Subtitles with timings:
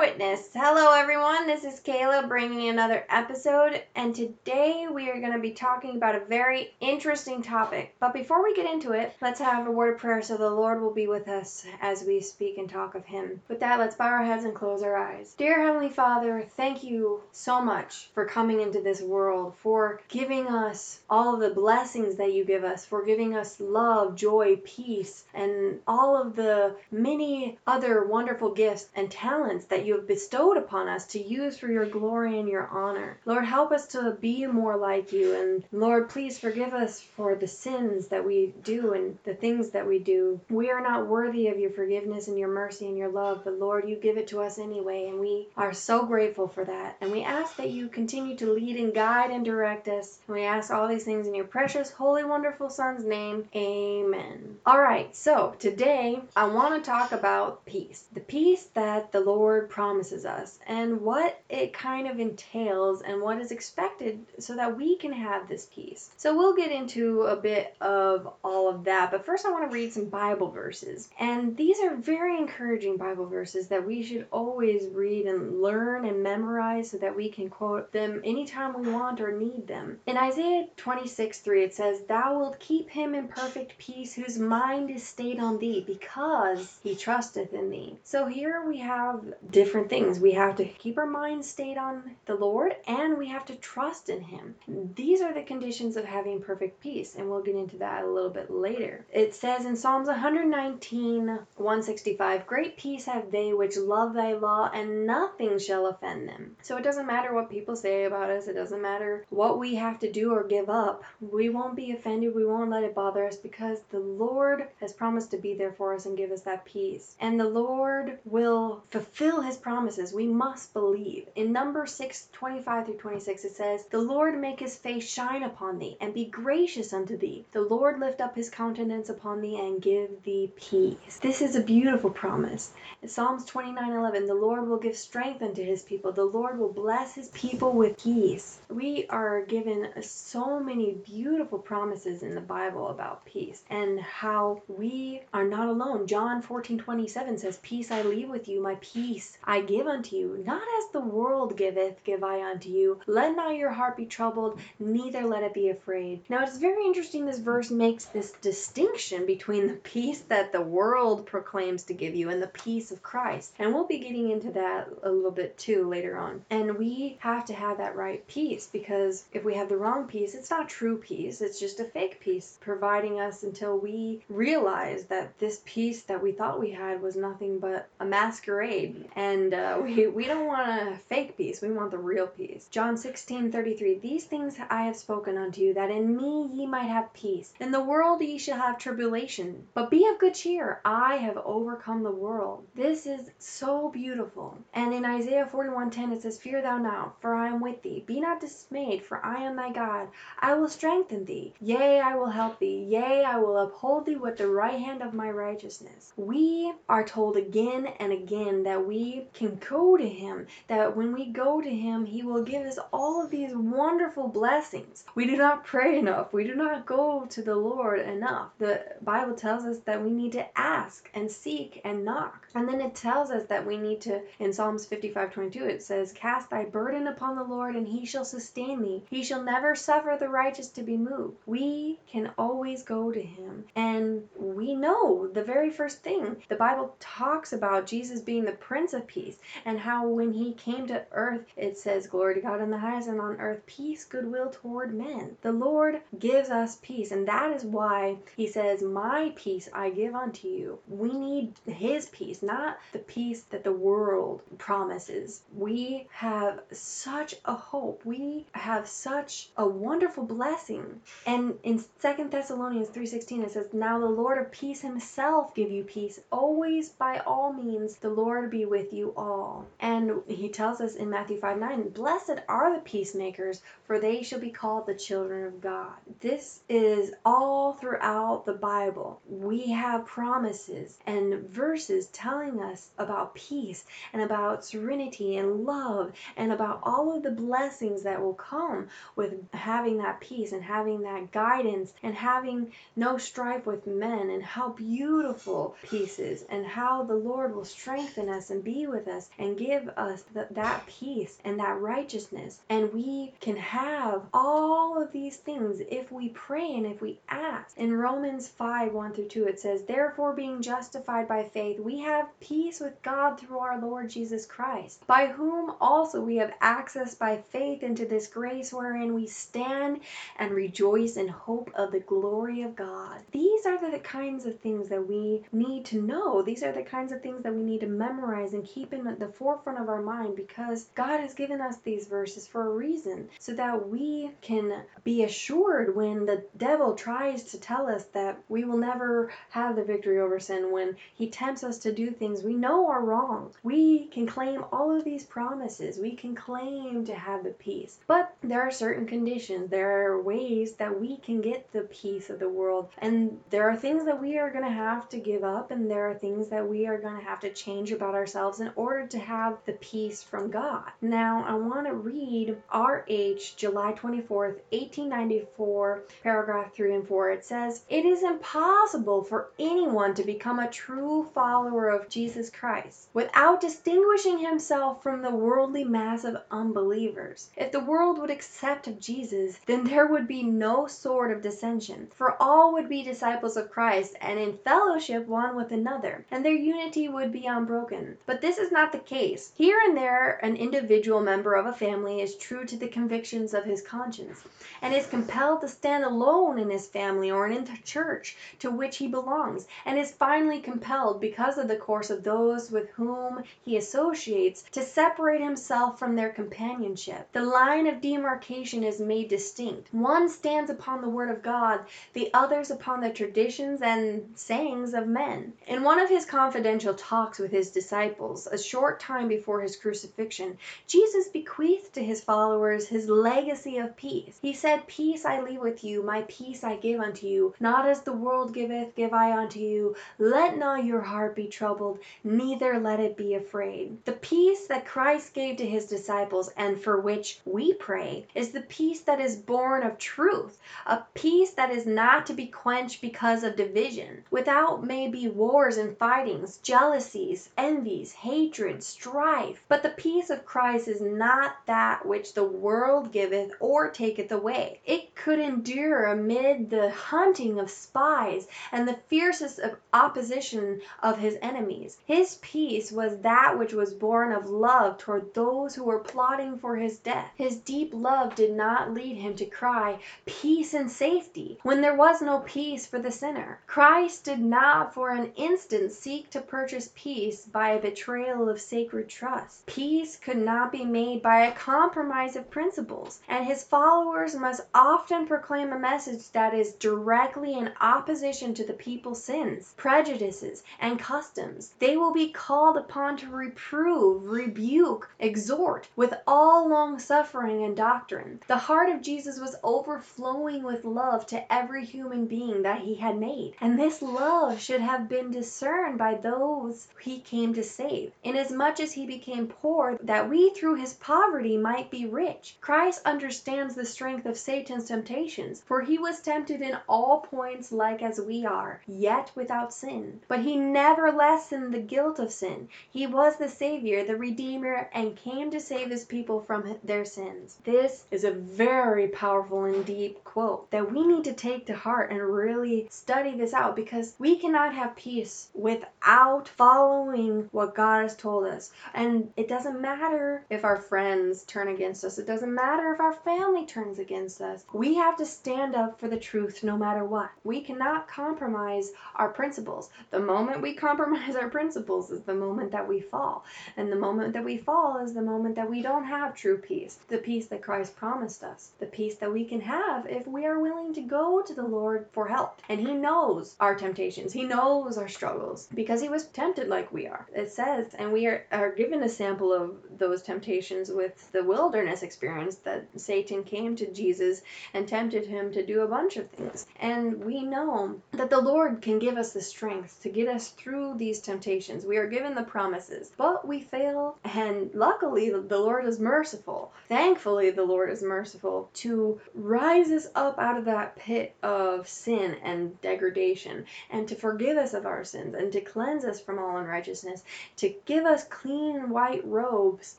[0.00, 0.48] witness.
[0.54, 1.46] Hello, everyone.
[1.46, 5.94] This is Kayla bringing you another episode, and today we are going to be talking
[5.94, 7.94] about a very interesting topic.
[8.00, 10.80] But before we get into it, let's have a word of prayer so the Lord
[10.80, 13.42] will be with us as we speak and talk of Him.
[13.48, 15.34] With that, let's bow our heads and close our eyes.
[15.36, 21.00] Dear Heavenly Father, thank you so much for coming into this world, for giving us
[21.10, 25.80] all of the blessings that you give us, for giving us love, joy, peace, and
[25.86, 31.06] all of the many other wonderful gifts and talents that you have bestowed upon us
[31.08, 33.18] to use for your glory and your honor.
[33.24, 35.34] Lord, help us to be more like you.
[35.34, 39.86] And Lord, please forgive us for the sins that we do and the things that
[39.86, 40.40] we do.
[40.50, 43.88] We are not worthy of your forgiveness and your mercy and your love, but Lord,
[43.88, 45.08] you give it to us anyway.
[45.08, 46.96] And we are so grateful for that.
[47.00, 50.18] And we ask that you continue to lead and guide and direct us.
[50.26, 53.48] And we ask all these things in your precious, holy, wonderful Son's name.
[53.54, 54.58] Amen.
[54.66, 58.04] All right, so today I want to talk about peace.
[58.12, 63.40] The peace that the Lord promises us and what it kind of entails and what
[63.40, 66.10] is expected so that we can have this peace.
[66.18, 69.74] So we'll get into a bit of all of that, but first I want to
[69.74, 71.08] read some Bible verses.
[71.18, 76.22] And these are very encouraging Bible verses that we should always read and learn and
[76.22, 79.98] memorize so that we can quote them anytime we want or need them.
[80.04, 84.90] In Isaiah 26 3, it says, Thou wilt keep him in perfect peace whose mind
[84.90, 87.96] is stayed on thee because he trusteth in thee.
[88.04, 90.20] So here we have different things.
[90.20, 94.08] We have to keep our minds stayed on the Lord and we have to trust
[94.08, 94.54] in Him.
[94.94, 98.30] These are the conditions of having perfect peace, and we'll get into that a little
[98.30, 99.04] bit later.
[99.12, 105.06] It says in Psalms 119 165, Great peace have they which love thy law, and
[105.06, 106.56] nothing shall offend them.
[106.62, 109.98] So it doesn't matter what people say about us, it doesn't matter what we have
[110.00, 111.04] to do or give up.
[111.20, 115.30] We won't be offended, we won't let it bother us because the Lord has promised
[115.32, 117.16] to be there for us and give us that peace.
[117.20, 120.12] And the Lord will fulfill his promises.
[120.12, 121.26] We must believe.
[121.36, 125.78] In number 6, 25 through 26, it says, The Lord make his face shine upon
[125.78, 127.44] thee, and be gracious unto thee.
[127.52, 131.18] The Lord lift up his countenance upon thee, and give thee peace.
[131.20, 132.72] This is a beautiful promise.
[133.02, 136.12] In Psalms 29, 11, the Lord will give strength unto his people.
[136.12, 138.60] The Lord will bless his people with peace.
[138.68, 145.22] We are given so many beautiful promises in the Bible about peace and how we
[145.32, 146.06] are not alone.
[146.06, 150.44] John 14, 27 says, Peace I leave with you, my peace I give unto you,
[150.46, 153.00] not as the world giveth, give I unto you.
[153.08, 156.20] Let not your heart be troubled, neither let it be afraid.
[156.28, 161.26] Now it's very interesting this verse makes this distinction between the peace that the world
[161.26, 163.54] proclaims to give you and the peace of Christ.
[163.58, 166.44] And we'll be getting into that a little bit too later on.
[166.50, 170.36] And we have to have that right peace because if we have the wrong peace,
[170.36, 175.36] it's not true peace, it's just a fake peace providing us until we realize that
[175.40, 180.06] this peace that we thought we had was nothing but a masquerade and uh, we,
[180.06, 181.62] we don't want a fake peace.
[181.62, 182.68] We want the real peace.
[182.70, 183.98] John 16 33.
[183.98, 187.52] These things I have spoken unto you, that in me ye might have peace.
[187.60, 190.80] In the world ye shall have tribulation, but be of good cheer.
[190.84, 192.66] I have overcome the world.
[192.74, 194.56] This is so beautiful.
[194.74, 198.04] And in Isaiah 41 10, it says, Fear thou not, for I am with thee.
[198.06, 200.08] Be not dismayed, for I am thy God.
[200.38, 201.54] I will strengthen thee.
[201.60, 202.86] Yea, I will help thee.
[202.88, 206.12] Yea, I will uphold thee with the right hand of my righteousness.
[206.16, 211.26] We are told again and again that we can go to Him, that when we
[211.26, 215.04] go to Him, He will give us all of these wonderful blessings.
[215.14, 216.32] We do not pray enough.
[216.32, 218.50] We do not go to the Lord enough.
[218.58, 222.48] The Bible tells us that we need to ask and seek and knock.
[222.54, 226.12] And then it tells us that we need to, in Psalms 55 22, it says,
[226.12, 229.02] Cast thy burden upon the Lord, and He shall sustain thee.
[229.10, 231.36] He shall never suffer the righteous to be moved.
[231.46, 233.64] We can always go to Him.
[233.76, 238.92] And we know the very first thing the Bible talks about Jesus being the Prince
[238.92, 242.70] of Peace, and how when he came to earth, it says, Glory to God in
[242.70, 245.36] the highest, and on earth peace, goodwill toward men.
[245.42, 250.14] The Lord gives us peace, and that is why he says, My peace I give
[250.14, 250.78] unto you.
[250.88, 255.42] We need his peace, not the peace that the world promises.
[255.56, 258.02] We have such a hope.
[258.04, 261.00] We have such a wonderful blessing.
[261.26, 265.84] And in Second Thessalonians 3:16 it says, Now the Lord of peace himself give you
[265.84, 266.20] peace.
[266.30, 269.66] Always by all means the Lord be with with you all.
[269.80, 274.38] And he tells us in Matthew 5 9, Blessed are the peacemakers, for they shall
[274.38, 275.94] be called the children of God.
[276.20, 279.20] This is all throughout the Bible.
[279.28, 286.52] We have promises and verses telling us about peace and about serenity and love and
[286.52, 291.32] about all of the blessings that will come with having that peace and having that
[291.32, 297.14] guidance and having no strife with men and how beautiful peace is and how the
[297.14, 301.58] Lord will strengthen us and be with us and give us th- that peace and
[301.60, 302.60] that righteousness.
[302.68, 307.76] And we can have all of these things if we pray and if we ask.
[307.78, 312.28] In Romans 5 1 through 2, it says, Therefore, being justified by faith, we have
[312.40, 317.36] peace with God through our Lord Jesus Christ, by whom also we have access by
[317.38, 320.00] faith into this grace wherein we stand
[320.38, 323.22] and rejoice in hope of the glory of God.
[323.32, 326.42] These are the kinds of things that we need to know.
[326.42, 329.28] These are the kinds of things that we need to memorize and keep in the
[329.28, 333.52] forefront of our mind because God has given us these verses for a reason so
[333.54, 338.78] that we can be assured when the devil tries to tell us that we will
[338.78, 342.88] never have the victory over sin, when he tempts us to do things we know
[342.88, 343.50] are wrong.
[343.62, 345.98] We can claim all of these promises.
[345.98, 347.98] We can claim to have the peace.
[348.06, 349.70] But there are certain conditions.
[349.70, 352.88] There are ways that we can get the peace of the world.
[352.98, 356.10] And there are things that we are going to have to give up, and there
[356.10, 359.18] are things that we are going to have to change about ourselves in order to
[359.18, 360.90] have the peace from God.
[361.00, 363.56] Now, I want to read R.H.
[363.56, 367.30] July 24th, 1894, paragraph 3 and 4.
[367.30, 373.08] It says, It is impossible for anyone to become a true follower of Jesus Christ
[373.12, 377.50] without distinguishing himself from the worldly mass of unbelievers.
[377.56, 382.08] If the world would accept of Jesus, then there would be no sort of dissension,
[382.14, 386.52] for all would be disciples of Christ and in fellowship one with another, and their
[386.52, 388.16] unity would be unbroken.
[388.26, 389.52] But this is not the case.
[389.56, 393.64] Here and there an individual member of a family is true to the convictions of
[393.64, 394.44] his conscience,
[394.82, 398.98] and is compelled to stand alone in his family or in the church to which
[398.98, 403.76] he belongs, and is finally compelled, because of the course of those with whom he
[403.76, 407.32] associates, to separate himself from their companionship.
[407.32, 409.92] The line of demarcation is made distinct.
[409.92, 411.80] One stands upon the word of God,
[412.12, 415.52] the others upon the traditions and sayings of men.
[415.66, 420.58] In one of his confidential talks with his disciples, a short time before his crucifixion,
[420.86, 424.38] Jesus bequeathed to his followers his legacy of peace.
[424.42, 427.54] He said, Peace I leave with you, my peace I give unto you.
[427.60, 429.96] Not as the world giveth, give I unto you.
[430.18, 434.04] Let not your heart be troubled, neither let it be afraid.
[434.04, 438.62] The peace that Christ gave to his disciples and for which we pray is the
[438.62, 443.44] peace that is born of truth, a peace that is not to be quenched because
[443.44, 444.24] of division.
[444.30, 449.62] Without may be wars and fightings, jealousies, envies, hatred, strife.
[449.68, 454.80] But the peace of Christ is not that which the world giveth or taketh away.
[454.86, 459.60] It could endure amid the hunting of spies and the fiercest
[459.92, 461.98] opposition of his enemies.
[462.06, 466.76] His peace was that which was born of love toward those who were plotting for
[466.76, 467.30] his death.
[467.36, 472.22] His deep love did not lead him to cry, Peace and safety, when there was
[472.22, 473.60] no peace for the sinner.
[473.66, 479.08] Christ did not for an instant seek to purchase peace by a betrayal of sacred
[479.08, 479.64] trust.
[479.64, 485.26] Peace could not be made by a compromise of principles, and his followers must often
[485.26, 491.72] proclaim a message that is directly in opposition to the people's sins, prejudices, and customs.
[491.78, 498.40] They will be called upon to reprove, rebuke, exhort, with all long suffering and doctrine.
[498.48, 503.18] The heart of Jesus was overflowing with love to every human being that he had
[503.18, 508.80] made, and this love should have been discerned by those he came to save, inasmuch
[508.80, 512.56] as he became poor that we through his poverty might be rich.
[512.60, 518.02] Christ understands the strength of Satan's temptations, for he was tempted in all points like
[518.02, 520.20] as we are, yet without sin.
[520.28, 522.68] But he never lessened the guilt of sin.
[522.90, 527.58] He was the Savior, the Redeemer, and came to save his people from their sins.
[527.64, 532.10] This is a very powerful and deep quote that we need to take to heart
[532.10, 538.16] and really study this out because we cannot have peace without following what God has
[538.16, 538.72] told us.
[538.94, 543.12] And it doesn't matter if our friends turn against us, it doesn't matter if our
[543.12, 544.64] family turns against us.
[544.72, 547.30] We have to stand up for the truth no matter what.
[547.44, 549.90] We cannot compromise our principles.
[550.10, 553.44] The moment we compromise our principles is the moment that we fall.
[553.76, 556.98] And the moment that we fall is the moment that we don't have true peace,
[557.08, 560.60] the peace that Christ promised us, the peace that we can have if we are
[560.60, 562.60] willing to go to the Lord for help.
[562.68, 567.06] And He knows our temptations, He knows our struggles because He was tempted like we
[567.06, 567.26] are.
[567.34, 572.02] It says, and we are, are given a sample of those temptations with the wilderness
[572.02, 574.42] experience that Satan came to Jesus
[574.74, 576.66] and tempted him to do a bunch of things.
[576.80, 580.96] And we know that the Lord can give us the strength to get us through
[580.96, 581.84] these temptations.
[581.84, 586.72] We are given the promises, but we fail, and luckily the Lord is merciful.
[586.88, 592.36] Thankfully, the Lord is merciful to rise us up out of that pit of sin
[592.42, 596.56] and degradation and to forgive us of our sins and to cleanse us from all
[596.56, 597.22] unrighteousness,
[597.56, 599.96] to give us clean white robes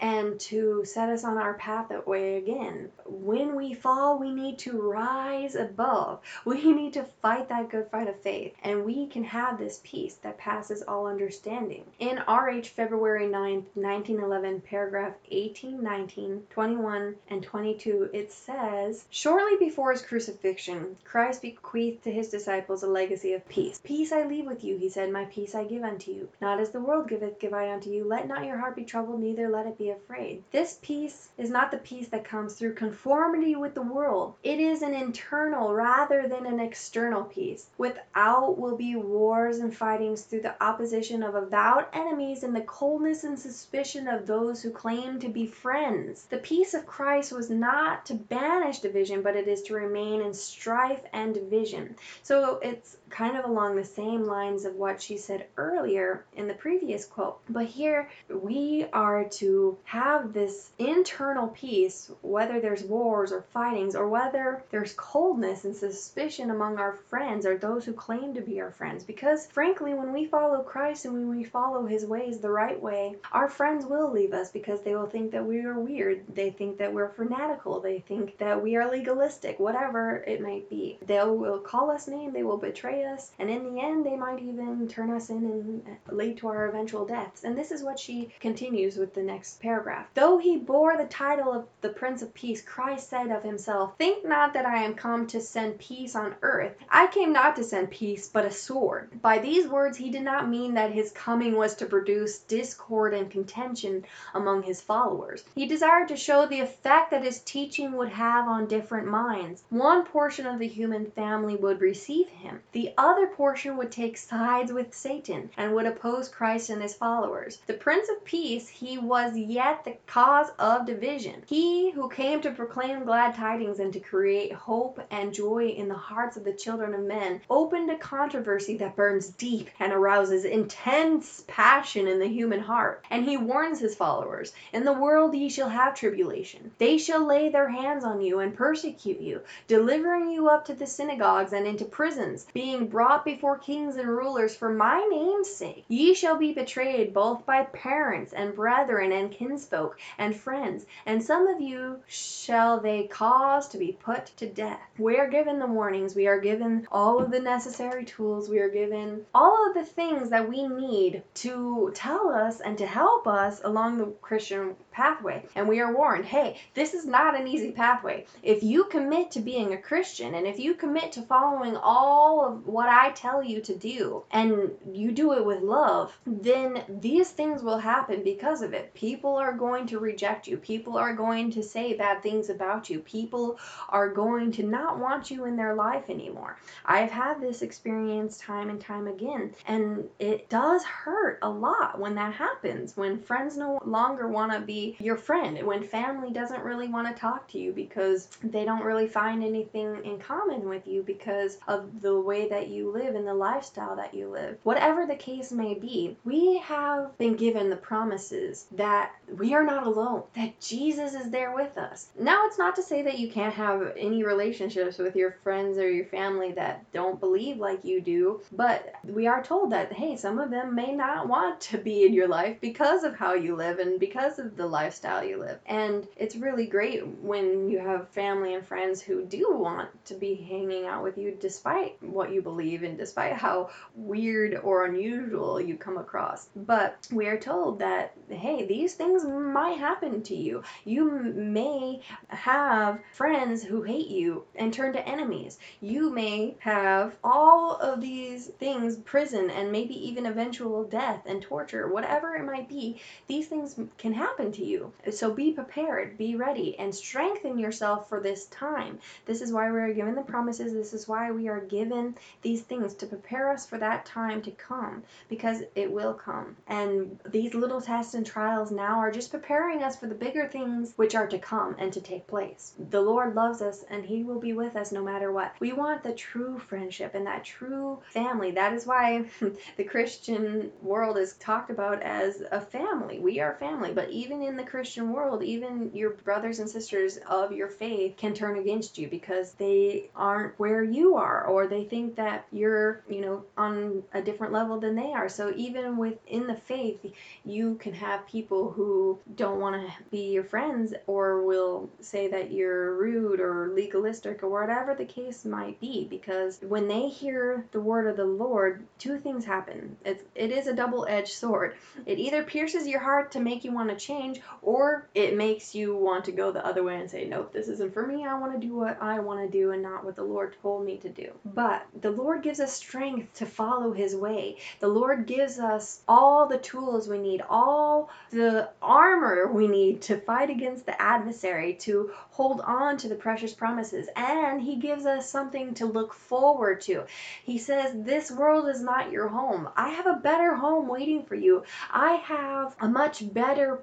[0.00, 2.90] and to set us on our pathway again.
[3.06, 6.20] When we fall, we need to rise above.
[6.44, 10.14] We need to fight that good fight of faith, and we can have this peace
[10.22, 11.84] that passes all understanding.
[11.98, 19.92] In RH February 9th, 1911, paragraph 18, 19, 21, and 22, it says, Shortly before
[19.92, 23.80] his crucifixion, Christ bequeathed to his disciples a legacy of peace.
[23.82, 26.28] Peace I leave with you, he said, my peace I give unto you.
[26.40, 28.04] Not as the world giveth, give I unto you.
[28.04, 30.42] Let not your heart be troubled, neither let it be afraid.
[30.50, 34.34] This peace is not the peace that comes through conformity with the world.
[34.42, 37.68] It is an internal rather than an external peace.
[37.78, 43.24] Without will be wars and fightings through the opposition of avowed enemies and the coldness
[43.24, 46.26] and suspicion of those who claim to be friends.
[46.26, 50.32] The peace of Christ was not to banish division, but it is to remain in
[50.32, 51.96] strife and division.
[52.22, 56.54] So it's kind of along the same lines of what she said earlier in the
[56.54, 57.38] previous quote.
[57.48, 64.08] But here we are to have this internal peace, whether there's wars or fightings, or
[64.08, 68.70] whether there's coldness and suspicion among our friends or those who claim to be our
[68.70, 69.04] friends.
[69.04, 73.16] Because frankly, when we follow Christ and when we follow his ways the right way,
[73.32, 76.24] our friends will leave us because they will think that we are weird.
[76.34, 77.80] They think that we're fanatical.
[77.80, 80.98] They think that we are legalistic, whatever it might be.
[81.06, 84.42] They will call us name, they will betray us, and in the end, they might
[84.42, 87.44] even turn us in and uh, lead to our eventual deaths.
[87.44, 90.06] And this is what she continues with the next paragraph.
[90.14, 94.26] Though he bore the title of the Prince of Peace, Christ said of himself, Think
[94.26, 96.76] not that I am come to send peace on earth.
[96.88, 99.20] I came not to send peace, but a sword.
[99.22, 103.30] By these words he did not mean that his coming was to produce discord and
[103.30, 105.44] contention among his followers.
[105.54, 109.64] He desired to show the effect that his teaching would have on different minds.
[109.70, 112.60] One portion of the human family would receive him.
[112.72, 117.58] The other portion would take sides with Satan, and would oppose Christ and his followers.
[117.66, 121.42] The Prince of Peace, he was yet the cause of division.
[121.46, 125.94] He who came to proclaim glad tidings and to create hope and joy in the
[125.94, 131.44] hearts of the children of men, opened a controversy that burns deep and arouses intense
[131.46, 133.04] passion in the human heart.
[133.10, 136.72] And he warns his followers, In the world ye shall have tribulation.
[136.78, 140.86] They shall lay their hands on you and persecute you, delivering you up to the
[140.86, 145.86] synagogues and into prisons, being brought before kings and rulers for my name's sake.
[145.88, 151.46] Ye shall be betrayed both by parents and brethren and kinsfolk and friends, and some
[151.46, 154.80] of you shall they cause to be put to death.
[154.98, 158.68] We are given the warnings, we are given all of the necessary tools, we are
[158.68, 163.60] given all of the things that we need to tell us and to help us
[163.64, 165.44] along the Christian pathway.
[165.54, 168.24] And we are warned, hey, this is not an easy pathway.
[168.42, 172.66] If you commit to being a Christian and if you commit to following all of
[172.66, 177.62] what I tell you to do and you do it with love, then these things
[177.62, 178.94] will happen because of it.
[178.94, 180.56] People are going to reject you.
[180.56, 183.00] People are going to say bad things about you.
[183.00, 183.58] People
[183.90, 186.56] are going to not want you in their life anymore.
[186.86, 192.14] I've had this experience time and time again, and it does hurt a lot when
[192.14, 192.96] that happens.
[192.96, 197.20] When friends no longer want to be your friend, when family doesn't really want to
[197.20, 202.02] talk to you because they don't really find anything in common with you because of
[202.02, 204.58] the way that you live and the lifestyle that you live.
[204.62, 209.86] Whatever the case may be, we have been given the promises that we are not
[209.86, 212.08] alone, that Jesus is there with us.
[212.18, 215.90] Now, it's not to say that you can't have any relationships with your friends or
[215.90, 220.38] your family that don't believe like you do, but we are told that, hey, some
[220.38, 223.78] of them may not want to be in your life because of how you live
[223.78, 225.58] and because of the lifestyle you live.
[225.64, 230.34] And it's really great when you have family and friends who do want to be
[230.34, 235.76] hanging out with you despite what you believe and despite how weird or unusual you
[235.78, 236.48] come across.
[236.54, 240.62] But we are told that, hey, these things might happen to you.
[240.84, 245.58] You may have friends who hate you and turn to enemies.
[245.80, 251.88] You may have all of these things, prison and maybe even eventual death and torture,
[251.88, 254.65] whatever it might be, these things can happen to you.
[255.10, 258.98] So be prepared, be ready, and strengthen yourself for this time.
[259.24, 260.72] This is why we are given the promises.
[260.72, 264.50] This is why we are given these things to prepare us for that time to
[264.50, 266.56] come because it will come.
[266.66, 270.92] And these little tests and trials now are just preparing us for the bigger things
[270.96, 272.72] which are to come and to take place.
[272.90, 275.54] The Lord loves us and He will be with us no matter what.
[275.60, 278.50] We want the true friendship and that true family.
[278.50, 279.24] That is why
[279.76, 283.18] the Christian world is talked about as a family.
[283.18, 283.92] We are family.
[283.92, 288.34] But even in the Christian world, even your brothers and sisters of your faith can
[288.34, 293.20] turn against you because they aren't where you are or they think that you're, you
[293.20, 295.28] know, on a different level than they are.
[295.28, 297.04] So even within the faith,
[297.44, 302.52] you can have people who don't want to be your friends or will say that
[302.52, 307.80] you're rude or legalistic or whatever the case might be because when they hear the
[307.80, 309.96] word of the Lord, two things happen.
[310.04, 311.74] It's, it is a double-edged sword.
[312.04, 315.96] It either pierces your heart to make you want to change or it makes you
[315.96, 318.26] want to go the other way and say, nope, this isn't for me.
[318.26, 320.84] I want to do what I want to do and not what the Lord told
[320.84, 321.30] me to do.
[321.42, 321.50] Hmm.
[321.54, 324.58] But the Lord gives us strength to follow his way.
[324.80, 330.18] The Lord gives us all the tools we need, all the armor we need to
[330.20, 334.08] fight against the adversary, to hold on to the precious promises.
[334.16, 337.04] And he gives us something to look forward to.
[337.44, 339.68] He says, This world is not your home.
[339.76, 341.64] I have a better home waiting for you.
[341.90, 343.76] I have a much better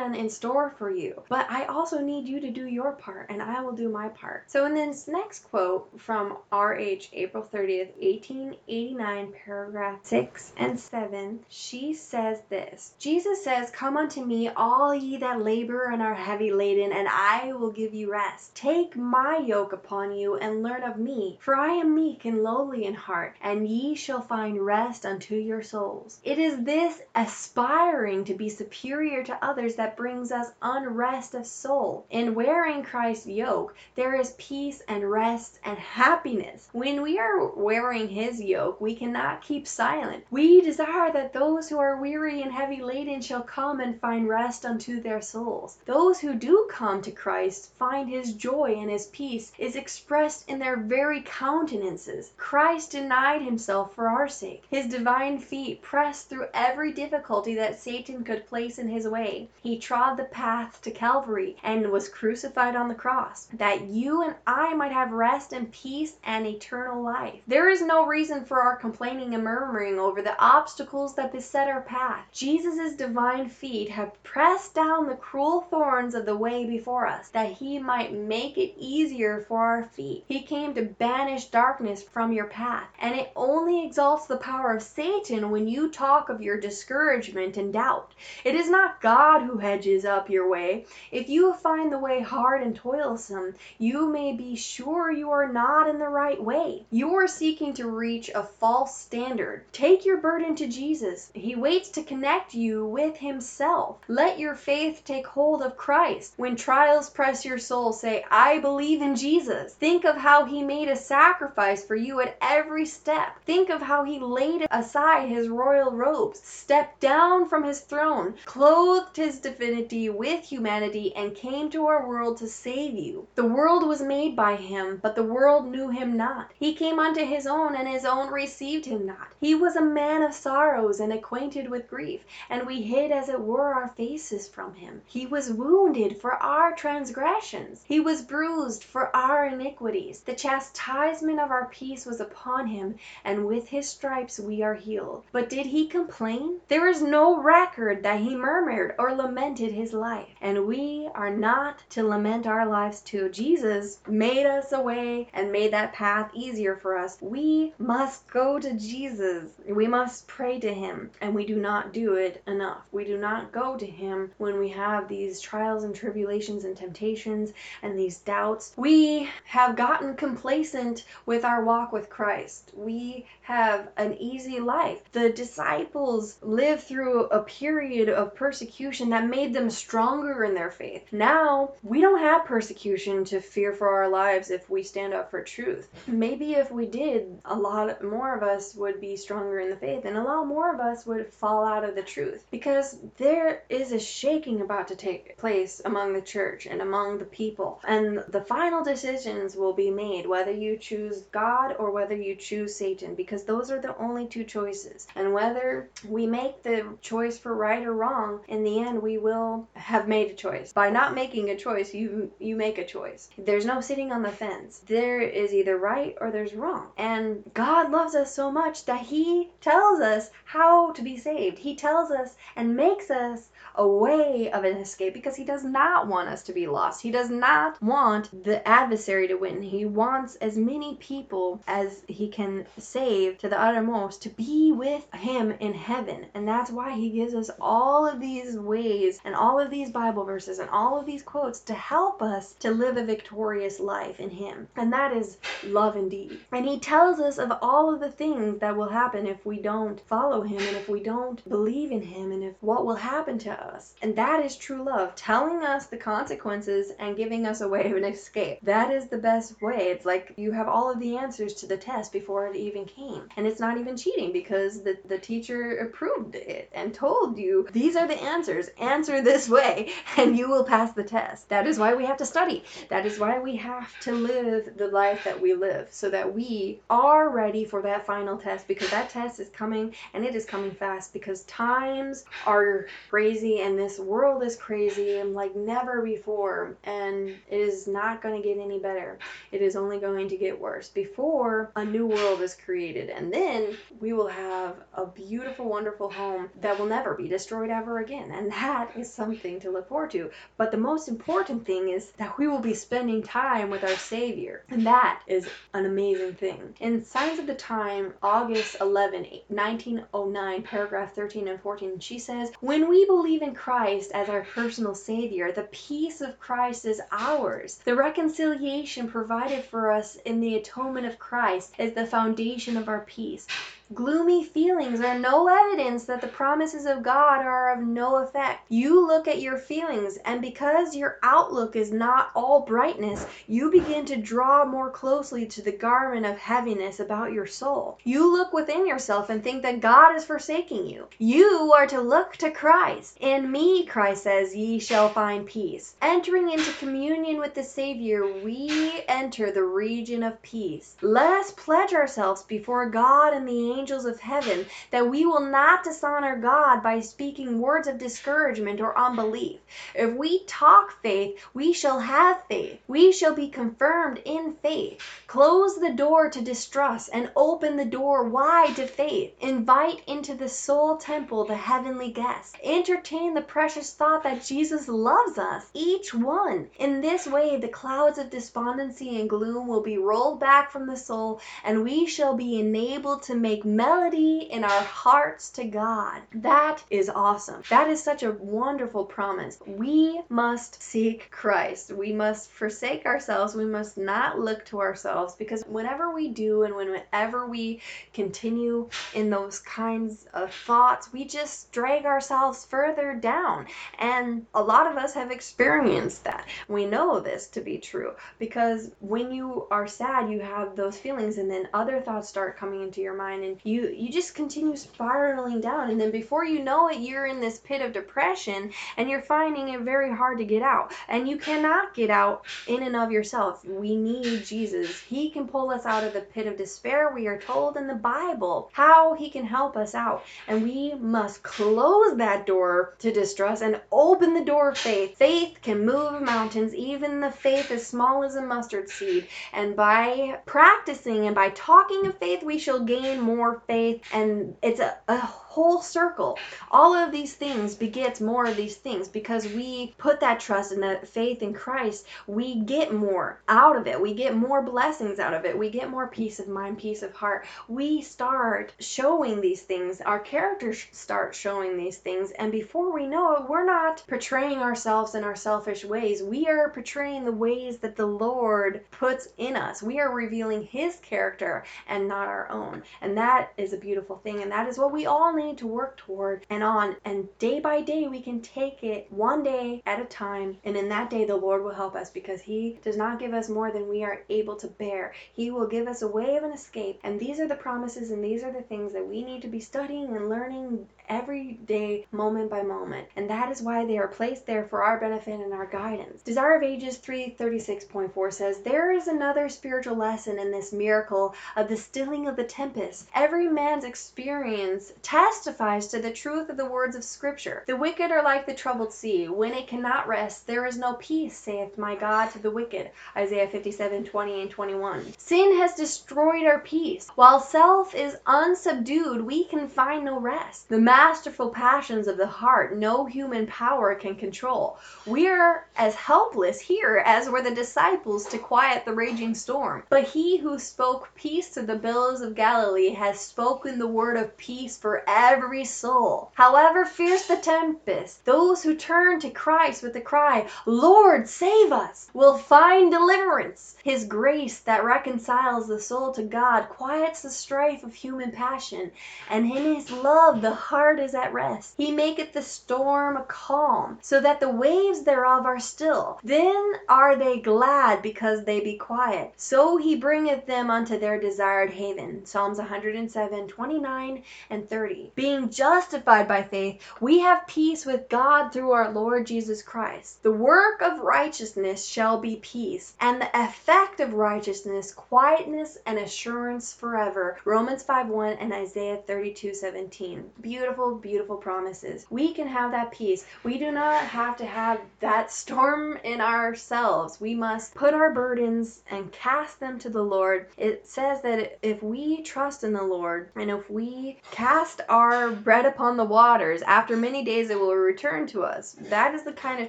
[0.00, 1.22] plan in store for you.
[1.28, 4.50] But I also need you to do your part, and I will do my part.
[4.50, 7.10] So in this next quote from R.H.
[7.12, 14.48] April 30th, 1889, paragraph 6 and 7, she says this Jesus says, Come unto me,
[14.48, 18.54] all ye that labor and are heavy laden, and I will give you rest.
[18.54, 22.84] Take my yoke upon you, and learn of me, for I am meek and lowly
[22.84, 26.20] in heart, and ye shall find rest unto your souls.
[26.24, 32.06] It is this aspiring to be superior to others that brings us unrest of soul.
[32.10, 36.68] In wearing Christ's yoke, there is peace and rest and happiness.
[36.72, 40.24] When we are wearing his yoke, we cannot keep silent.
[40.30, 44.64] We desire that those who are weary and heavy laden shall come and find rest
[44.64, 45.78] unto their souls.
[45.86, 50.58] Those who do come to Christ find his joy and his peace is expressed in
[50.58, 52.32] their very countenances.
[52.36, 54.64] Christ denied himself for our sake.
[54.70, 59.48] His divine feet pressed through every difficulty that Satan could place in his way.
[59.62, 64.34] He trod the path to Calvary and was crucified on the cross, that you and
[64.46, 67.40] I might have rest and peace and eternal life.
[67.46, 71.82] There is no reason for our complaining and murmuring over the obstacles that beset our
[71.82, 72.24] path.
[72.32, 77.52] Jesus' divine feet have pressed down the cruel thorns of the way before us, that
[77.52, 80.24] he might make it easier for our feet.
[80.28, 84.82] He came to banish darkness from your path, and it only exalts the power of
[84.82, 88.12] Satan when you talk of your discouragement and doubt.
[88.44, 90.84] It is not God who hedges up your way.
[91.12, 95.88] If you find the way hard and toilsome, you may be sure you are not
[95.88, 96.84] in the right way.
[96.90, 99.62] You are seeking to reach a false standard.
[99.72, 101.30] Take your burden to Jesus.
[101.34, 103.98] He waits to connect you with himself.
[104.08, 106.34] Let your faith take hold of Christ.
[106.36, 109.74] When trials press your soul, say, I believe in Jesus.
[109.74, 113.40] Think of how he made a sacrifice for you at every step.
[113.44, 119.16] Think of how he laid aside his royal robes, stepped down from his throne, clothed
[119.16, 123.26] his divinity with humanity, and came to our world to save you.
[123.34, 126.50] The world was made by him, but the world knew him not.
[126.58, 129.28] He came unto his own, and his own received him not.
[129.38, 133.38] He was a man of sorrows and acquainted with grief, and we hid as it
[133.38, 135.02] were our faces from him.
[135.04, 140.20] He was wounded for our transgressions, he was bruised for our iniquities.
[140.20, 142.94] The chastisement of our peace was upon him,
[143.26, 145.24] and with his stripes we are healed.
[145.32, 146.60] But did he complain?
[146.68, 151.82] There is no record that he murmured or lamented his life, and we are not
[151.90, 153.28] to lament our lives too.
[153.28, 157.18] Jesus made us a way and made that path easier for us.
[157.20, 159.52] We must go to Jesus.
[159.68, 162.82] We must pray to him, and we do not do it enough.
[162.92, 167.52] We do not go to him when we have these trials and tribulations and temptations
[167.82, 168.72] and these doubts.
[168.76, 172.72] We have gotten complacent with our walk with Christ.
[172.74, 175.00] We have an easy life.
[175.12, 181.06] The disciples lived through a period of persecution that made them stronger in their faith.
[181.12, 185.42] Now, we don't have persecution to fear for our lives if we stand up for
[185.42, 185.88] truth.
[186.06, 190.04] Maybe if we did, a lot more of us would be stronger in the faith
[190.04, 193.92] and a lot more of us would fall out of the truth because there is
[193.92, 197.80] a shaking about to take place among the church and among the people.
[197.86, 202.74] And the final decisions will be made whether you choose God or whether you choose
[202.74, 205.06] Satan because those are the only two choices.
[205.14, 209.68] And whether we make the choice for right or wrong, in the end we will
[209.74, 210.72] have made a choice.
[210.72, 213.28] By not making a choice, you you make a choice.
[213.38, 214.80] There's no sitting on the fence.
[214.86, 216.88] There is either right or there's wrong.
[216.96, 221.58] And God loves us so much that he tells us how to be saved.
[221.58, 223.50] He tells us and makes us
[223.80, 227.00] a way of an escape because he does not want us to be lost.
[227.00, 229.62] He does not want the adversary to win.
[229.62, 235.06] He wants as many people as he can save to the uttermost to be with
[235.14, 236.26] him in heaven.
[236.34, 240.24] And that's why he gives us all of these ways and all of these Bible
[240.24, 244.28] verses and all of these quotes to help us to live a victorious life in
[244.28, 244.68] him.
[244.76, 246.38] And that is love indeed.
[246.52, 249.98] And he tells us of all of the things that will happen if we don't
[250.06, 253.50] follow him and if we don't believe in him and if what will happen to
[253.52, 253.69] us.
[254.02, 257.96] And that is true love, telling us the consequences and giving us a way of
[257.96, 258.58] an escape.
[258.62, 259.88] That is the best way.
[259.88, 263.28] It's like you have all of the answers to the test before it even came.
[263.36, 267.96] And it's not even cheating because the, the teacher approved it and told you these
[267.96, 268.68] are the answers.
[268.80, 271.48] Answer this way and you will pass the test.
[271.48, 272.64] That is why we have to study.
[272.88, 276.80] That is why we have to live the life that we live so that we
[276.88, 280.72] are ready for that final test because that test is coming and it is coming
[280.72, 287.28] fast because times are crazy and this world is crazy and like never before and
[287.28, 289.18] it is not going to get any better.
[289.50, 293.76] It is only going to get worse before a new world is created and then
[293.98, 298.50] we will have a beautiful wonderful home that will never be destroyed ever again and
[298.52, 300.30] that is something to look forward to.
[300.56, 304.64] But the most important thing is that we will be spending time with our Savior
[304.70, 306.74] and that is an amazing thing.
[306.80, 312.88] In Signs of the Time, August 11, 1909, paragraph 13 and 14, she says, When
[312.88, 317.80] we believe in Christ as our personal Savior, the peace of Christ is ours.
[317.84, 323.00] The reconciliation provided for us in the atonement of Christ is the foundation of our
[323.00, 323.46] peace.
[323.92, 328.66] Gloomy feelings are no evidence that the promises of God are of no effect.
[328.68, 334.06] You look at your feelings, and because your outlook is not all brightness, you begin
[334.06, 337.98] to draw more closely to the garment of heaviness about your soul.
[338.04, 341.08] You look within yourself and think that God is forsaking you.
[341.18, 343.16] You are to look to Christ.
[343.18, 345.96] In me, Christ says, ye shall find peace.
[346.00, 350.96] Entering into communion with the Savior, we enter the region of peace.
[351.02, 355.82] Let us pledge ourselves before God and the angels of heaven that we will not
[355.82, 359.58] dishonor God by speaking words of discouragement or unbelief.
[359.94, 362.78] If we talk faith, we shall have faith.
[362.88, 365.00] We shall be confirmed in faith.
[365.26, 369.32] Close the door to distrust and open the door wide to faith.
[369.40, 372.56] Invite into the soul temple the heavenly guest.
[372.62, 376.68] Entertain the precious thought that Jesus loves us, each one.
[376.78, 380.96] In this way, the clouds of despondency and gloom will be rolled back from the
[380.96, 386.22] soul, and we shall be enabled to make melody in our hearts to God.
[386.34, 387.62] That is awesome.
[387.70, 389.58] That is such a wonderful promise.
[389.66, 391.92] We must seek Christ.
[391.92, 393.54] We must forsake ourselves.
[393.54, 397.80] We must not look to ourselves because whenever we do and whenever we
[398.12, 403.66] continue in those kinds of thoughts, we just drag ourselves further down.
[403.98, 406.46] And a lot of us have experienced that.
[406.68, 411.38] We know this to be true because when you are sad, you have those feelings
[411.38, 415.60] and then other thoughts start coming into your mind and you you just continue spiraling
[415.60, 415.90] down.
[415.90, 419.68] And then before you know it you're in this pit of depression and you're finding
[419.68, 420.92] it very hard to get out.
[421.08, 423.64] And you cannot get out in and of yourself.
[423.64, 425.00] We need jesus.
[425.00, 427.94] He can pull us out of the pit of despair we are told in the
[427.94, 428.70] bible.
[428.72, 430.24] How he can help us out.
[430.48, 435.16] And we must close that door to distress and open the door of faith.
[435.16, 439.26] Faith can move mountains even the faith as small as a mustard seed.
[439.52, 444.80] And by practicing and by talking of faith we shall gain more faith and it's
[444.80, 445.18] a, a
[445.50, 446.38] whole circle.
[446.70, 449.08] All of these things begets more of these things.
[449.08, 453.88] Because we put that trust and that faith in christ we get more out of
[453.88, 454.00] it.
[454.00, 455.58] We get more blessings out of it.
[455.58, 457.46] We get more peace of mind peace of heart.
[457.66, 460.00] We start showing these things.
[460.00, 462.30] Our characters start showing these things.
[462.32, 466.22] And before we know it we're not portraying ourselves in our selfish ways.
[466.22, 469.82] We are portraying the ways that the lord puts in us.
[469.82, 472.84] We are revealing his character and not our own.
[473.00, 474.42] And that is a beautiful thing.
[474.42, 477.80] And that is what we all need to work toward and on and day by
[477.80, 481.34] day we can take it one day at a time and in that day the
[481.34, 484.54] lord will help us because he does not give us more than we are able
[484.54, 487.54] to bear he will give us a way of an escape and these are the
[487.54, 491.54] promises and these are the things that we need to be studying and learning every
[491.66, 493.08] day, moment by moment.
[493.16, 496.22] And that is why they are placed there for our benefit and our guidance.
[496.22, 501.76] Desire of Ages 336.4 says, There is another spiritual lesson in this miracle of the
[501.76, 503.08] stilling of the tempest.
[503.14, 507.62] Every man's experience tests testifies to the truth of the words of Scripture.
[507.68, 511.38] The wicked are like the troubled sea, when it cannot rest, there is no peace,
[511.38, 512.90] saith my God to the wicked.
[513.16, 515.14] Isaiah 57, 20 and 21.
[515.18, 517.06] Sin has destroyed our peace.
[517.14, 520.68] While self is unsubdued, we can find no rest.
[520.68, 524.78] The masterful passions of the heart no human power can control.
[525.06, 529.84] We are as helpless here as were the disciples to quiet the raging storm.
[529.90, 534.36] But he who spoke peace to the billows of Galilee has spoken the word of
[534.36, 536.30] peace for every soul.
[536.32, 542.08] However fierce the tempest, those who turn to Christ with the cry, Lord, save us,
[542.14, 543.76] will find deliverance.
[543.84, 548.92] His grace that reconciles the soul to God quiets the strife of human passion,
[549.28, 551.74] and in his love the heart is at rest.
[551.76, 556.18] He maketh the storm calm, so that the waves thereof are still.
[556.24, 559.34] Then are they glad because they be quiet.
[559.36, 562.24] So he bringeth them unto their desired haven.
[562.24, 565.09] Psalms 107, 29 and 30.
[565.14, 570.22] Being justified by faith, we have peace with God through our Lord Jesus Christ.
[570.22, 576.72] The work of righteousness shall be peace, and the effect of righteousness quietness and assurance
[576.72, 577.38] forever.
[577.44, 580.30] Romans 5, 1 and Isaiah 32, 17.
[580.40, 582.06] Beautiful, beautiful promises.
[582.10, 583.24] We can have that peace.
[583.42, 587.20] We do not have to have that storm in ourselves.
[587.20, 590.46] We must put our burdens and cast them to the Lord.
[590.56, 594.99] It says that if we trust in the Lord and if we cast our
[595.42, 598.76] bread upon the waters, after many days it will return to us.
[598.88, 599.68] That is the kind of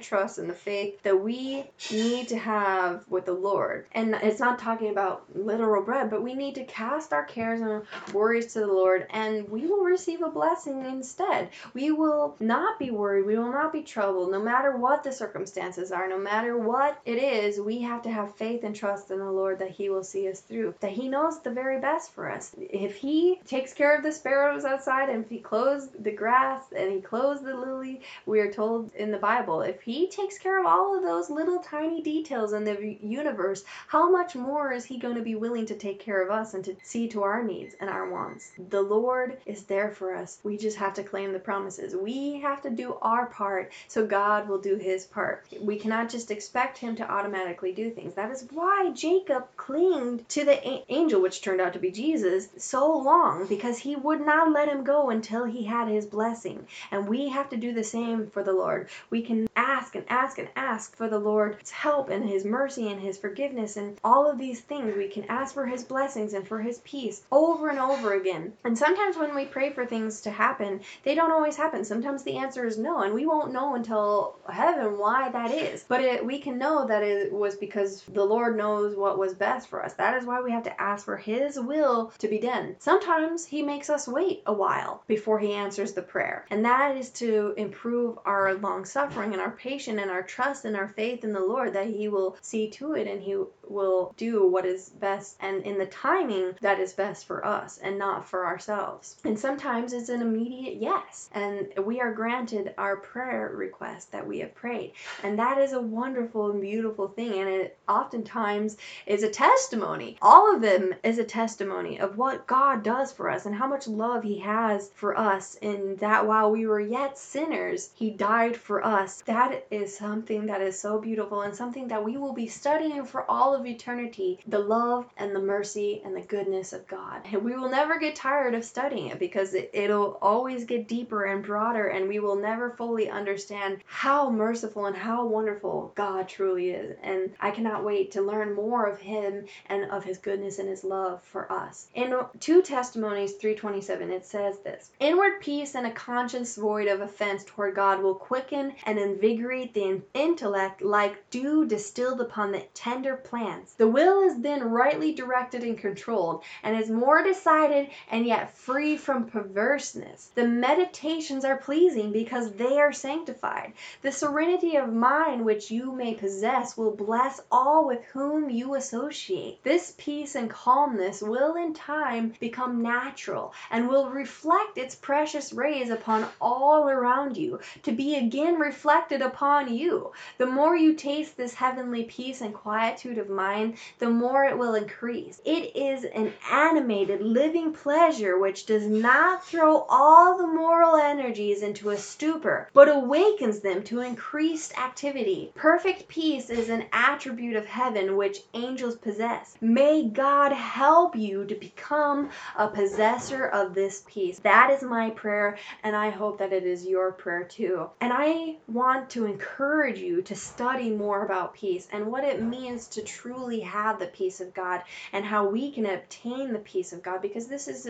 [0.00, 3.86] trust and the faith that we need to have with the Lord.
[3.92, 7.82] And it's not talking about literal bread, but we need to cast our cares and
[8.14, 11.50] worries to the Lord and we will receive a blessing instead.
[11.74, 13.26] We will not be worried.
[13.26, 17.18] We will not be troubled no matter what the circumstances are, no matter what it
[17.18, 17.60] is.
[17.60, 20.40] We have to have faith and trust in the Lord that He will see us
[20.40, 22.54] through, that He knows the very best for us.
[22.58, 26.92] If He takes care of the sparrows outside and if He clothes the grass and
[26.92, 30.66] He clothes the lily, we are told in the Bible, if He takes care of
[30.66, 35.14] all of those little tiny details in the universe, how much more is He going
[35.14, 37.88] to be willing to take care of us and to see to our needs and
[37.88, 38.52] our wants?
[38.68, 40.38] The Lord is there for us.
[40.42, 41.94] We just have to claim the promises.
[41.94, 45.46] We have to do our part so God will do His part.
[45.60, 48.14] We cannot just expect Him to automatically do things.
[48.14, 52.96] That is why Jacob clinged to the angel, which turned out to be Jesus, so
[52.96, 56.66] long because he would not let him go until he had his blessing.
[56.90, 58.88] And we have to do the same for the Lord.
[59.10, 63.00] We can ask and ask and ask for the Lord's help and His mercy and
[63.00, 64.96] His forgiveness and all of these things.
[64.96, 68.52] We can ask for His blessings and for His peace over and over again.
[68.64, 71.84] And sometimes when we pray for things to happen, they don't always happen.
[71.84, 75.84] Sometimes the answer is no, and we won't know until heaven why that is.
[75.88, 79.68] But it, we can know that it was because the Lord knows what was best
[79.68, 79.94] for us.
[79.94, 82.76] That is why we have to ask for His will to be done.
[82.78, 87.10] Sometimes He makes us wait a while before He answers the prayer, and that is
[87.10, 91.32] to improve our long suffering and our patience and our trust and our faith in
[91.32, 93.36] the Lord that He will see to it and He
[93.68, 97.98] will do what is best and in the timing that is best for us and
[97.98, 99.16] not for ourselves.
[99.24, 104.38] And sometimes it's an immediate yes, and we are granted our prayer request that we
[104.40, 104.92] have prayed.
[105.22, 110.16] And that is a wonderful and beautiful thing, and it oftentimes is a testimony.
[110.22, 113.88] All of them is a testimony of what God does for us and how much
[113.88, 118.84] love He has for us, in that while we were yet sinners, He died for
[118.84, 119.22] us.
[119.22, 123.30] That is something that is so beautiful and something that we will be studying for
[123.30, 127.22] all of eternity the love and the mercy and the goodness of God.
[127.32, 131.24] And we will never get tired of studying it because it, it'll always get deeper
[131.24, 136.70] and broader, and we will never fully understand how merciful and how wonderful God truly
[136.70, 136.96] is.
[137.02, 140.84] And I cannot wait to learn more of Him and of His goodness and His
[140.84, 141.88] love for us.
[141.94, 147.44] In 2 Testimonies 3:27, it says this: Inward peace and a conscience void of offense
[147.44, 153.74] toward God will quicken and invigorate the intellect like dew distilled upon the tender plants.
[153.74, 158.96] The will is then rightly directed and controlled, and is more decided and yet free
[158.96, 160.30] from perverseness.
[160.34, 163.72] The meditations are pleasing because they are sanctified.
[164.02, 169.62] The serenity of mind which you may possess will bless all with whom you associate.
[169.64, 175.90] This peace and calmness will in time become natural and will reflect its precious rays
[175.90, 180.12] upon all around you, to be again reflected upon you.
[180.38, 184.74] The more you taste this heavenly peace and quietude of mind, the more it will
[184.74, 185.40] increase.
[185.44, 191.90] It is an animated, living pleasure which does not throw all the moral energies into
[191.90, 195.52] a stupor, but awakens them to increased activity.
[195.54, 199.54] Perfect peace is an attribute of heaven which angels possess.
[199.60, 204.40] May God help you to become a possessor of this peace.
[204.52, 207.88] That is my prayer, and I hope that it is your prayer too.
[208.02, 212.86] And I want to encourage you to study more about peace and what it means
[212.88, 214.82] to truly have the peace of God
[215.14, 217.88] and how we can obtain the peace of God because this is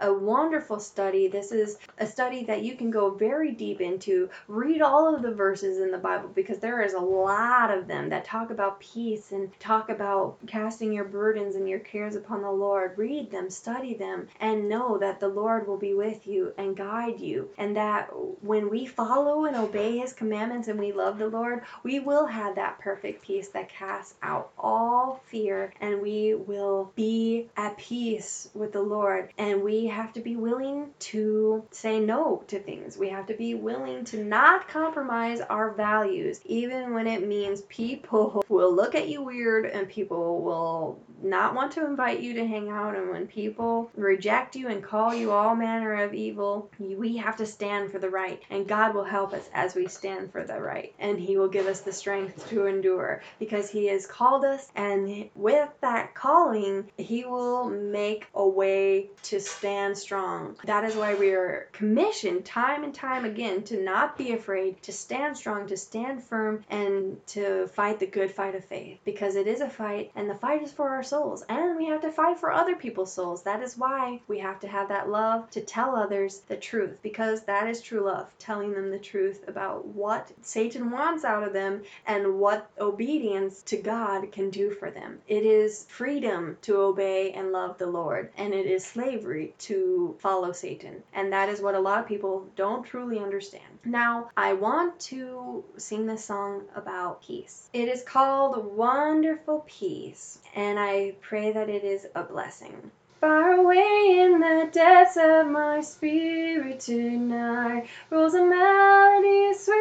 [0.00, 1.28] a, wonderful study.
[1.28, 4.28] This is a study that you can go very deep into.
[4.48, 8.10] Read all of the verses in the Bible because there is a lot of them
[8.10, 12.50] that talk about peace and talk about casting your burdens and your cares upon the
[12.50, 12.96] Lord.
[12.98, 17.20] Read them, study them, and know that the Lord will be with you and guide
[17.20, 17.48] you.
[17.58, 18.10] And that
[18.42, 22.56] when we follow and obey His commandments and we love the Lord, we will have
[22.56, 28.72] that perfect peace that casts out all fear and we will be at peace with
[28.72, 29.30] the Lord.
[29.38, 32.96] And we have to be willing to say no to things.
[32.96, 38.44] We have to be willing to not compromise our values, even when it means people
[38.48, 42.70] will look at you weird and people will not want to invite you to hang
[42.70, 42.96] out.
[42.96, 47.46] And when people reject you and call you all manner of evil, we have to
[47.46, 48.42] stand for the right.
[48.50, 50.94] And God will help us as we stand for the right.
[50.98, 54.68] And He will give us the strength to endure because He has called us.
[54.74, 60.56] And with that calling, He will make a way to stand strong.
[60.64, 64.92] That is why we are commissioned time and time again to not be afraid, to
[64.92, 68.98] stand strong, to stand firm, and to fight the good fight of faith.
[69.04, 71.44] Because it is a fight, and the fight is for our souls.
[71.48, 73.42] And we have to fight for other people's souls.
[73.42, 76.96] That is why we have to have that love to tell others the truth.
[77.02, 81.52] Because that is true love, telling them the truth about what Satan wants out of
[81.52, 85.18] them and what obedience to God can do for them.
[85.26, 90.52] It is freedom to obey and love the Lord, and it is slavery to follow
[90.52, 91.02] Satan.
[91.12, 93.69] And that is what a lot of people don't truly understand.
[93.84, 97.70] Now, I want to sing this song about peace.
[97.72, 102.90] It is called Wonderful Peace, and I pray that it is a blessing.
[103.20, 109.80] Far away in the depths of my spirit tonight rolls a melody sweeter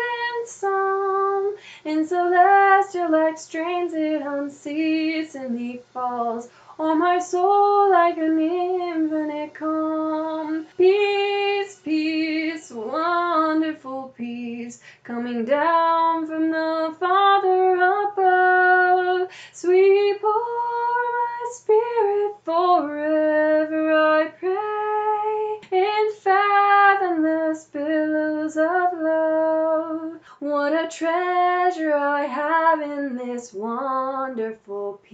[0.00, 1.56] than song.
[1.84, 10.66] In celestial like strains it unceasingly falls on my soul like an infinite calm.
[10.76, 19.28] Peace, peace, wonderful peace, coming down from the Father above.
[19.52, 30.20] Sweep over my spirit forever, I pray, in fathomless billows of love.
[30.40, 34.63] What a treasure I have in this wonderful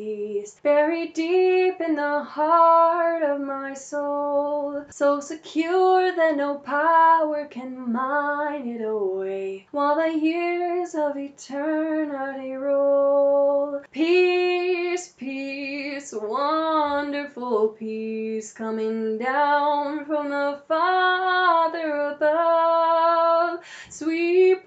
[0.00, 7.92] peace, buried deep in the heart of my soul, so secure that no power can
[7.92, 13.82] mine it away, while the years of eternity roll.
[13.92, 23.60] Peace, peace, wonderful peace, coming down from the Father above.
[23.90, 24.66] Sweep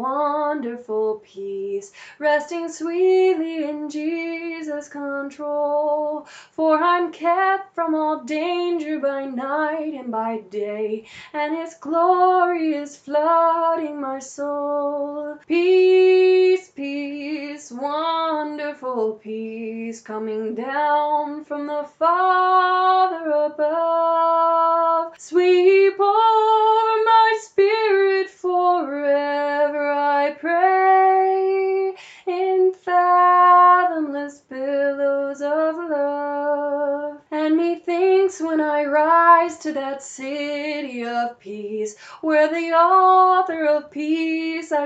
[0.00, 6.26] wonderful peace, resting sweetly in Jesus' control.
[6.52, 12.96] For I'm kept from all danger by night and by day, and His glory is
[12.96, 15.38] flooding my soul.
[15.46, 23.89] Peace, peace, wonderful peace, coming down from the Father above.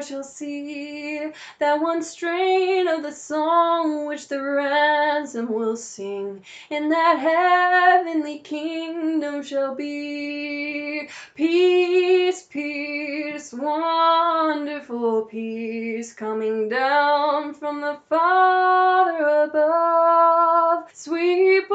[0.05, 7.19] Shall see, that one strain of the song which the ransom will sing in that
[7.19, 11.09] heavenly kingdom shall be.
[11.35, 20.91] Peace, peace, wonderful peace, coming down from the Father above.
[20.93, 21.71] Sweep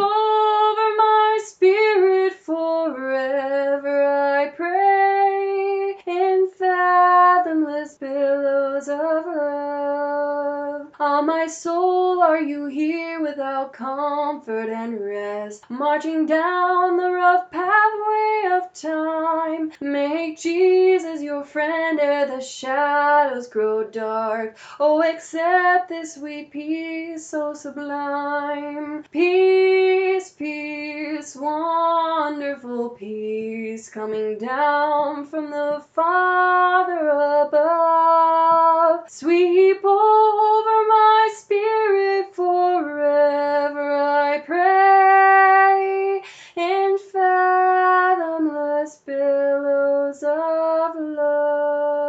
[8.87, 10.87] of love.
[11.19, 15.69] Ah, my soul, are you here without comfort and rest?
[15.69, 19.73] Marching down the rough pathway of time.
[19.81, 24.57] Make Jesus your friend ere the shadows grow dark.
[24.79, 29.03] Oh, accept this sweet peace so sublime.
[29.11, 37.09] Peace, peace, wonderful peace coming down from the Father
[37.45, 39.11] above.
[39.11, 46.21] Sweep over my spirit forever, I pray,
[46.55, 51.99] in fathomless billows of love.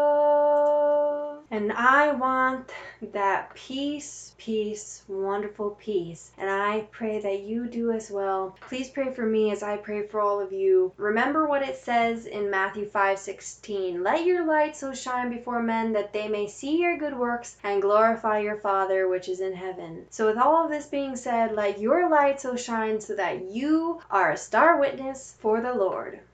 [1.51, 2.70] And I want
[3.13, 6.31] that peace, peace, wonderful peace.
[6.39, 8.57] And I pray that you do as well.
[8.61, 10.93] Please pray for me as I pray for all of you.
[10.97, 14.03] Remember what it says in Matthew 5:16.
[14.03, 17.83] Let your light so shine before men that they may see your good works and
[17.83, 20.07] glorify your Father which is in heaven.
[20.11, 24.01] So with all of this being said, let your light so shine so that you
[24.11, 26.21] are a star witness for the Lord.